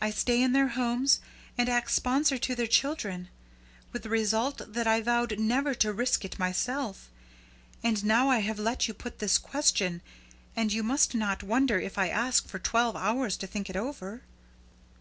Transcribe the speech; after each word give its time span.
I 0.00 0.10
stay 0.10 0.40
in 0.40 0.52
their 0.52 0.68
homes, 0.78 1.18
and 1.58 1.68
act 1.68 1.90
sponsor 1.90 2.38
to 2.38 2.54
their 2.54 2.68
children; 2.68 3.28
with 3.92 4.04
the 4.04 4.08
result 4.08 4.62
that 4.72 4.86
I 4.86 5.00
vowed 5.00 5.36
never 5.40 5.74
to 5.74 5.92
risk 5.92 6.24
it 6.24 6.38
myself. 6.38 7.10
And 7.82 8.04
now 8.04 8.28
I 8.28 8.38
have 8.38 8.60
let 8.60 8.86
you 8.86 8.94
put 8.94 9.18
this 9.18 9.36
question, 9.36 10.00
and 10.54 10.72
you 10.72 10.84
must 10.84 11.12
not 11.16 11.42
wonder 11.42 11.80
if 11.80 11.98
I 11.98 12.08
ask 12.08 12.46
for 12.46 12.60
twelve 12.60 12.94
hours 12.94 13.36
to 13.38 13.48
think 13.48 13.68
it 13.68 13.74
over." 13.74 14.22